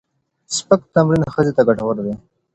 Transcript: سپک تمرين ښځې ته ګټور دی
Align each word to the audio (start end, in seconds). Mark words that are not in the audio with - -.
سپک 0.55 0.81
تمرين 0.93 1.23
ښځې 1.33 1.51
ته 1.57 1.61
ګټور 1.67 1.95
دی 2.05 2.13